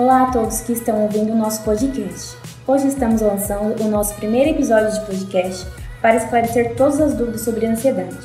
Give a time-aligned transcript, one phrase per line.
[0.00, 2.34] Olá a todos que estão ouvindo o nosso podcast.
[2.66, 5.66] Hoje estamos lançando o nosso primeiro episódio de podcast
[6.00, 8.16] para esclarecer todas as dúvidas sobre ansiedade.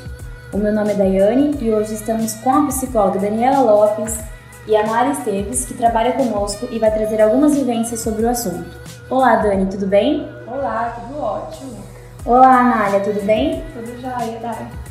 [0.54, 4.18] O meu nome é Daiane e hoje estamos com a psicóloga Daniela Lopes
[4.66, 8.72] e a Mara Esteves, que trabalha conosco e vai trazer algumas vivências sobre o assunto.
[9.10, 10.30] Olá, Dani, tudo bem?
[10.48, 11.76] Olá, tudo ótimo.
[12.24, 13.62] Olá, Anália, tudo bem?
[13.74, 14.85] Tudo jóia, Dai.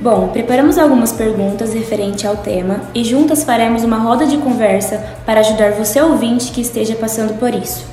[0.00, 5.40] Bom, preparamos algumas perguntas referente ao tema e juntas faremos uma roda de conversa para
[5.40, 7.84] ajudar você ouvinte que esteja passando por isso.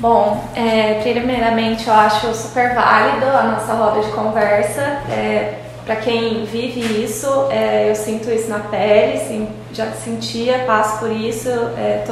[0.00, 4.80] Bom, é, primeiramente eu acho super válido a nossa roda de conversa.
[5.08, 10.98] É, Para quem vive isso, é, eu sinto isso na pele, sim, já sentia, passo
[10.98, 12.04] por isso é,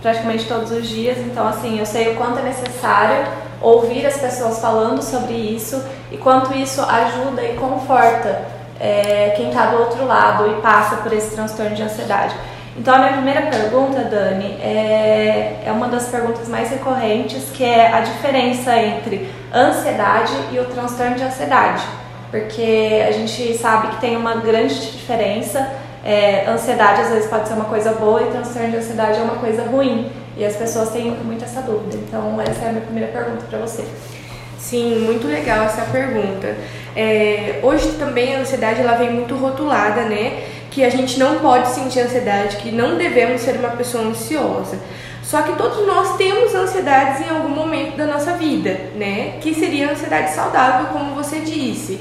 [0.00, 1.18] praticamente todos os dias.
[1.18, 3.26] Então, assim, eu sei o quanto é necessário
[3.62, 8.44] ouvir as pessoas falando sobre isso e quanto isso ajuda e conforta
[8.80, 12.34] é, quem está do outro lado e passa por esse transtorno de ansiedade.
[12.76, 17.92] Então, a minha primeira pergunta, Dani, é, é uma das perguntas mais recorrentes, que é
[17.92, 21.82] a diferença entre ansiedade e o transtorno de ansiedade.
[22.30, 25.70] Porque a gente sabe que tem uma grande diferença.
[26.04, 29.36] É, ansiedade às vezes pode ser uma coisa boa e transtorno de ansiedade é uma
[29.36, 30.10] coisa ruim.
[30.36, 31.96] E as pessoas têm muito essa dúvida.
[31.96, 33.84] Então, essa é a minha primeira pergunta para você.
[34.58, 36.56] Sim, muito legal essa pergunta.
[36.96, 40.44] É, hoje também a ansiedade ela vem muito rotulada, né?
[40.70, 44.78] Que a gente não pode sentir ansiedade, que não devemos ser uma pessoa ansiosa.
[45.22, 49.34] Só que todos nós temos ansiedades em algum momento da nossa vida, né?
[49.40, 52.00] Que seria a ansiedade saudável, como você disse.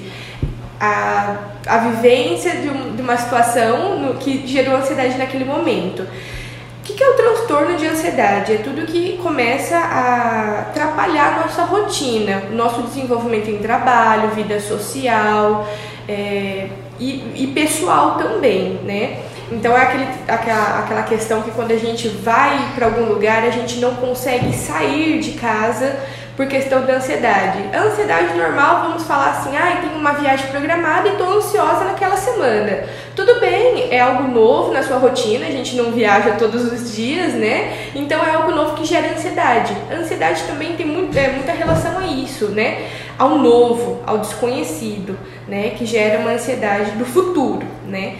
[0.84, 1.36] A,
[1.68, 6.02] a vivência de, um, de uma situação no, que gerou ansiedade naquele momento.
[6.02, 8.54] O que, que é o transtorno de ansiedade?
[8.54, 15.68] É tudo que começa a atrapalhar a nossa rotina, nosso desenvolvimento em trabalho, vida social
[16.08, 19.20] é, e, e, pessoal também, né?
[19.52, 23.52] Então é aquele, aquela, aquela questão que quando a gente vai para algum lugar, a
[23.52, 26.00] gente não consegue sair de casa
[26.36, 27.60] por questão da ansiedade.
[27.74, 32.18] A ansiedade normal, vamos falar assim, ah, tem uma viagem programada e estou ansiosa naquela
[32.18, 32.84] semana.
[33.16, 37.34] Tudo bem, é algo novo na sua rotina, a gente não viaja todos os dias,
[37.34, 37.90] né?
[37.94, 39.76] Então é algo novo que gera ansiedade.
[39.92, 42.88] A ansiedade também tem muito, é, muita relação a isso, né?
[43.20, 45.18] Ao novo, ao desconhecido,
[45.48, 45.72] né?
[45.72, 48.16] Que gera uma ansiedade do futuro, né?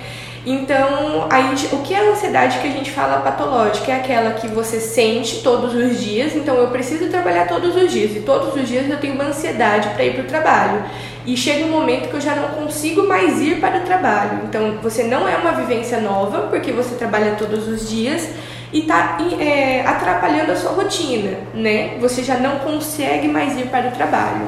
[0.46, 3.92] Então, aí, o que é a ansiedade que a gente fala patológica?
[3.92, 8.16] É aquela que você sente todos os dias, então eu preciso trabalhar todos os dias,
[8.16, 10.84] e todos os dias eu tenho uma ansiedade para ir para o trabalho.
[11.28, 14.40] E chega um momento que eu já não consigo mais ir para o trabalho.
[14.46, 18.28] Então, você não é uma vivência nova, porque você trabalha todos os dias
[18.74, 21.98] e está é, atrapalhando a sua rotina, né?
[22.00, 24.48] Você já não consegue mais ir para o trabalho.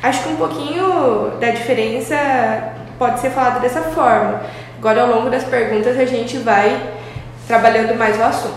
[0.00, 2.14] Acho que um pouquinho da diferença
[2.98, 4.42] pode ser falado dessa forma.
[4.84, 6.78] Agora, ao longo das perguntas, a gente vai
[7.48, 8.54] trabalhando mais o assunto.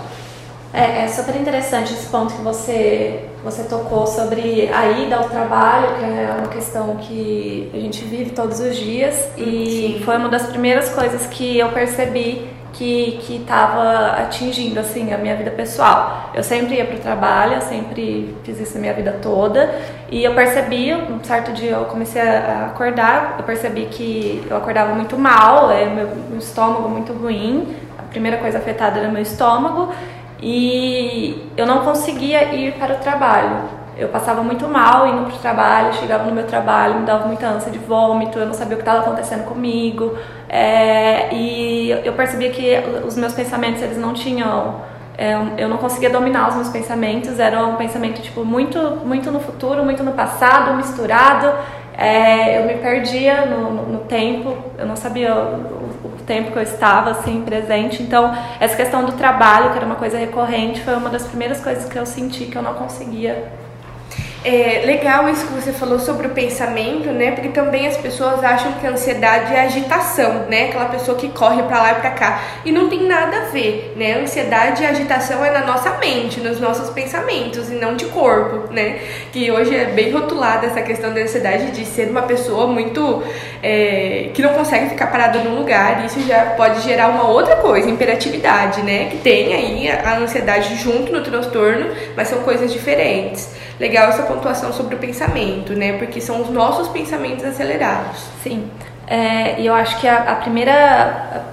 [0.74, 5.96] É, é super interessante esse ponto que você, você tocou sobre a ida ao trabalho,
[5.96, 9.30] que é uma questão que a gente vive todos os dias.
[9.38, 10.02] E Sim.
[10.04, 15.38] foi uma das primeiras coisas que eu percebi que que estava atingindo assim a minha
[15.38, 16.32] vida pessoal.
[16.36, 19.74] Eu sempre ia para o trabalho, eu sempre fiz isso a minha vida toda
[20.10, 24.94] e eu percebi, um certo dia eu comecei a acordar, eu percebi que eu acordava
[24.94, 29.94] muito mal, é, meu, estômago muito ruim, a primeira coisa afetada era meu estômago
[30.42, 33.78] e eu não conseguia ir para o trabalho.
[33.98, 37.48] Eu passava muito mal indo para o trabalho, chegava no meu trabalho, me dava muita
[37.48, 40.16] ânsia de vômito, eu não sabia o que estava acontecendo comigo.
[40.48, 44.76] É, e eu percebia que os meus pensamentos eles não tinham
[45.58, 49.84] eu não conseguia dominar os meus pensamentos, era um pensamento tipo muito, muito no futuro,
[49.84, 51.52] muito no passado, misturado.
[51.98, 56.58] É, eu me perdia no, no, no, tempo, eu não sabia o, o, tempo que
[56.58, 58.04] eu estava assim presente.
[58.04, 61.90] Então, essa questão do trabalho, que era uma coisa recorrente, foi uma das primeiras coisas
[61.90, 63.52] que eu senti que eu não conseguia
[64.44, 67.32] é legal isso que você falou sobre o pensamento, né?
[67.32, 70.66] Porque também as pessoas acham que a ansiedade é agitação, né?
[70.66, 72.42] Aquela pessoa que corre para lá e para cá.
[72.64, 74.14] E não tem nada a ver, né?
[74.14, 78.72] A ansiedade e agitação é na nossa mente, nos nossos pensamentos e não de corpo,
[78.72, 79.00] né?
[79.32, 83.24] Que hoje é bem rotulada essa questão da ansiedade de ser uma pessoa muito
[83.64, 86.04] é, que não consegue ficar parada num lugar.
[86.04, 89.08] E isso já pode gerar uma outra coisa, imperatividade, né?
[89.10, 94.74] Que tem aí a ansiedade junto no transtorno, mas são coisas diferentes legal essa pontuação
[94.74, 95.94] sobre o pensamento, né?
[95.98, 98.20] Porque são os nossos pensamentos acelerados.
[98.44, 98.70] Sim.
[99.06, 101.46] É, e eu acho que a, a primeira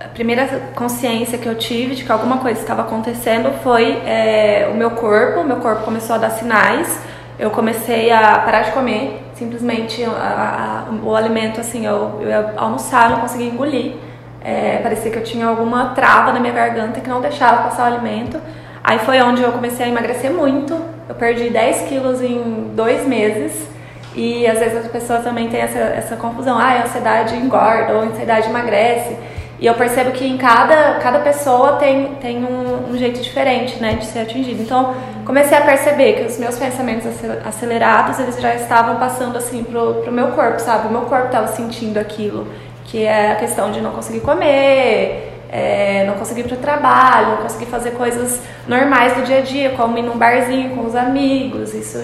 [0.00, 4.76] a primeira consciência que eu tive de que alguma coisa estava acontecendo foi é, o
[4.76, 5.42] meu corpo.
[5.42, 7.00] Meu corpo começou a dar sinais.
[7.38, 12.54] Eu comecei a parar de comer, simplesmente a, a, o alimento, assim, eu, eu ia
[12.56, 13.94] almoçar, não conseguia engolir.
[14.42, 17.94] É, parecia que eu tinha alguma trava na minha garganta que não deixava passar o
[17.94, 18.40] alimento.
[18.82, 20.80] Aí foi onde eu comecei a emagrecer muito.
[21.08, 23.66] Eu perdi 10 quilos em dois meses.
[24.14, 26.58] E às vezes as pessoas também têm essa, essa confusão.
[26.58, 29.16] Ah, a ansiedade engorda ou a ansiedade emagrece.
[29.60, 33.94] E eu percebo que em cada, cada pessoa tem, tem um, um, jeito diferente, né,
[33.94, 34.62] de ser atingido.
[34.62, 34.94] Então,
[35.24, 37.06] comecei a perceber que os meus pensamentos
[37.44, 40.86] acelerados, eles já estavam passando, assim, pro, pro meu corpo, sabe?
[40.86, 42.46] O meu corpo estava sentindo aquilo,
[42.84, 47.36] que é a questão de não conseguir comer, é, não conseguir ir pro trabalho, não
[47.38, 51.74] conseguir fazer coisas normais do dia a dia, como ir num barzinho com os amigos.
[51.74, 52.02] Isso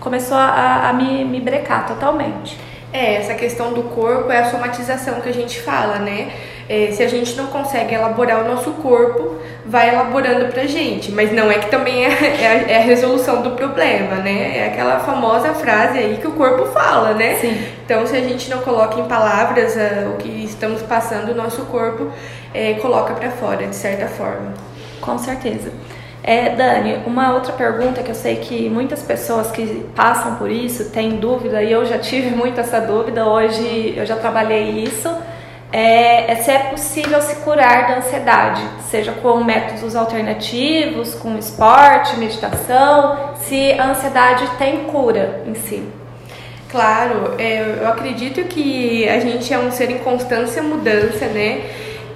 [0.00, 2.58] começou a, a me, me brecar totalmente.
[2.92, 6.30] É, essa questão do corpo é a somatização que a gente fala, né?
[6.68, 11.12] É, se a gente não consegue elaborar o nosso corpo, vai elaborando pra gente.
[11.12, 12.08] Mas não é que também é,
[12.42, 14.58] é, a, é, a, resolução do problema, né?
[14.58, 17.36] É aquela famosa frase aí que o corpo fala, né?
[17.36, 17.56] Sim.
[17.84, 21.62] Então, se a gente não coloca em palavras uh, o que estamos passando, o nosso
[21.66, 22.10] corpo
[22.52, 24.52] é, coloca para fora, de certa forma.
[25.00, 25.70] Com certeza.
[26.22, 30.90] É, Dani, uma outra pergunta que eu sei que muitas pessoas que passam por isso
[30.90, 35.08] têm dúvida, e eu já tive muito essa dúvida, hoje eu já trabalhei isso
[35.72, 42.16] é, é se é possível se curar da ansiedade, seja com métodos alternativos, com esporte,
[42.16, 45.82] meditação, se a ansiedade tem cura em si.
[46.70, 51.62] Claro, é, eu acredito que a gente é um ser em constância mudança, né?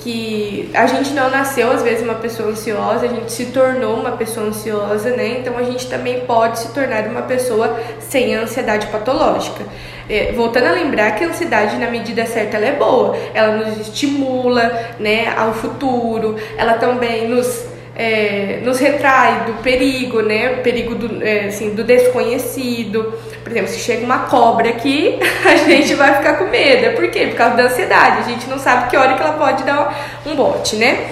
[0.03, 4.13] Que a gente não nasceu às vezes uma pessoa ansiosa, a gente se tornou uma
[4.13, 5.39] pessoa ansiosa, né?
[5.41, 9.65] Então a gente também pode se tornar uma pessoa sem ansiedade patológica.
[10.09, 13.79] É, voltando a lembrar que a ansiedade na medida certa ela é boa, ela nos
[13.79, 14.63] estimula,
[14.99, 17.70] né, ao futuro, ela também nos
[18.01, 20.53] é, nos retrai do perigo, né?
[20.53, 23.13] O perigo do, é, assim, do desconhecido.
[23.45, 26.97] Por exemplo, se chega uma cobra aqui, a gente vai ficar com medo.
[26.97, 27.27] Por quê?
[27.27, 28.21] Por causa da ansiedade.
[28.21, 31.11] A gente não sabe que hora que ela pode dar um bote, né?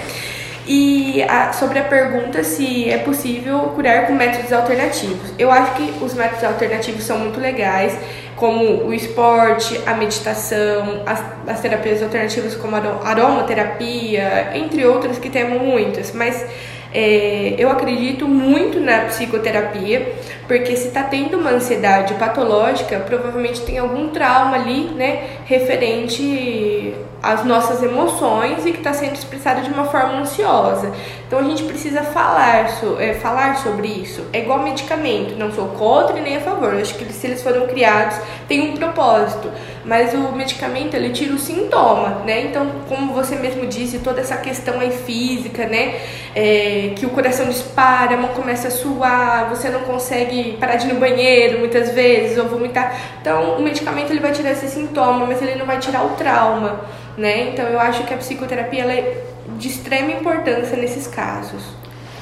[0.65, 5.31] E a, sobre a pergunta se é possível curar com métodos alternativos.
[5.37, 7.95] Eu acho que os métodos alternativos são muito legais,
[8.35, 15.29] como o esporte, a meditação, as, as terapias alternativas como a aromaterapia, entre outras que
[15.29, 16.45] temos muitas, mas
[16.93, 20.13] é, eu acredito muito na psicoterapia,
[20.47, 27.43] porque se está tendo uma ansiedade patológica, provavelmente tem algum trauma ali, né, referente às
[27.43, 30.91] nossas emoções e que está sendo expressado de uma forma ansiosa.
[31.27, 34.23] Então a gente precisa falar, so, é, falar sobre isso.
[34.31, 36.73] É igual medicamento, não sou contra e nem a favor.
[36.73, 38.17] Eu acho que se eles foram criados,
[38.47, 39.49] tem um propósito.
[39.83, 42.41] Mas o medicamento ele tira o sintoma, né?
[42.41, 45.95] Então, como você mesmo disse, toda essa questão aí física, né?
[46.35, 50.87] É, que o coração dispara, a mão começa a suar, você não consegue parar de
[50.87, 52.95] ir no banheiro muitas vezes ou vomitar.
[53.21, 56.81] Então, o medicamento ele vai tirar esse sintoma, mas ele não vai tirar o trauma,
[57.17, 57.49] né?
[57.49, 59.23] Então, eu acho que a psicoterapia é
[59.57, 61.63] de extrema importância nesses casos.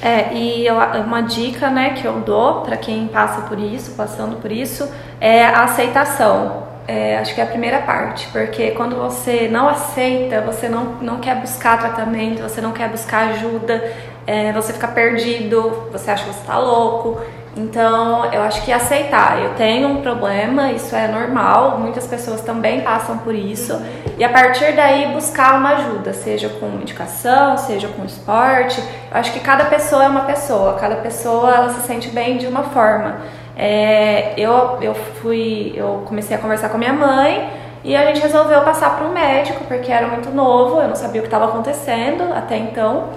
[0.01, 0.65] É, e
[1.03, 4.87] uma dica né, que eu dou para quem passa por isso, passando por isso,
[5.19, 6.67] é a aceitação.
[6.87, 11.19] É, acho que é a primeira parte, porque quando você não aceita, você não, não
[11.19, 13.83] quer buscar tratamento, você não quer buscar ajuda,
[14.25, 17.19] é, você fica perdido, você acha que você está louco.
[17.57, 22.81] Então, eu acho que aceitar, eu tenho um problema, isso é normal, muitas pessoas também
[22.81, 23.81] passam por isso,
[24.17, 28.79] e a partir daí buscar uma ajuda, seja com medicação, seja com esporte.
[29.11, 32.47] Eu acho que cada pessoa é uma pessoa, cada pessoa ela se sente bem de
[32.47, 33.17] uma forma.
[33.55, 37.51] É, eu, eu fui, eu comecei a conversar com minha mãe
[37.83, 41.21] e a gente resolveu passar para um médico porque era muito novo, eu não sabia
[41.21, 43.09] o que estava acontecendo até então.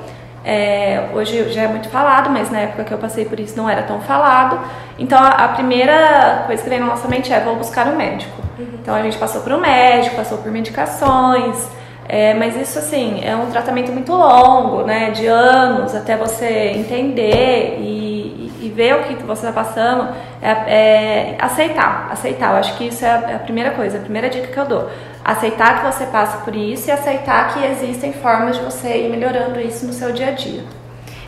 [0.44, 3.68] É, hoje já é muito falado, mas na época que eu passei por isso não
[3.68, 4.58] era tão falado.
[4.98, 8.40] Então a, a primeira coisa que vem na nossa mente é vou buscar um médico.
[8.58, 8.66] Uhum.
[8.80, 11.68] Então a gente passou por um médico, passou por medicações,
[12.08, 17.76] é, mas isso assim é um tratamento muito longo, né, de anos até você entender
[17.78, 20.08] e, e ver o que você está passando.
[20.42, 22.52] É, é, aceitar, aceitar.
[22.52, 24.64] Eu acho que isso é a, é a primeira coisa, a primeira dica que eu
[24.64, 24.90] dou
[25.24, 29.60] aceitar que você passa por isso e aceitar que existem formas de você ir melhorando
[29.60, 30.64] isso no seu dia a dia.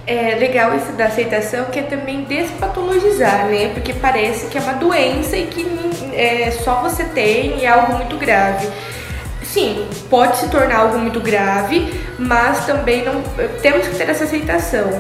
[0.07, 3.71] É legal isso da aceitação, que é também despatologizar, né?
[3.73, 5.65] Porque parece que é uma doença e que
[6.13, 8.69] é, só você tem e é algo muito grave.
[9.45, 13.23] Sim, pode se tornar algo muito grave, mas também não
[13.61, 14.91] temos que ter essa aceitação.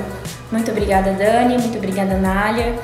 [0.53, 1.59] Muito obrigada, Dani.
[1.59, 2.75] Muito obrigada, Nália.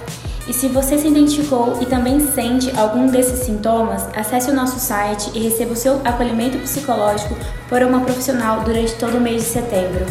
[0.48, 5.30] E se você se identificou e também sente algum desses sintomas, acesse o nosso site
[5.34, 7.36] e receba o seu acolhimento psicológico
[7.68, 10.06] por uma profissional durante todo o mês de setembro.